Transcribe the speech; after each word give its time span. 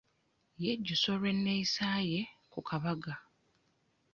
Yejjusa 0.63 1.07
olw'enneeyisa 1.15 1.89
ye 2.09 2.21
ku 2.51 2.59
kabaga. 2.69 3.13